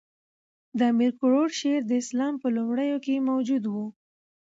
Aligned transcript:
د 0.77 0.79
امیر 0.91 1.11
کروړ 1.21 1.47
شعر 1.59 1.81
د 1.87 1.91
اسلام 2.03 2.33
په 2.41 2.47
لومړیو 2.55 3.01
کښي 3.03 3.17
موجود 3.29 3.63
وو. 3.67 3.85